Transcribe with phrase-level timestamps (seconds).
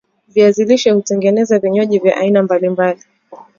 [0.27, 3.03] viazi lishe hutengeneza vinywaji vya aina mbalimbali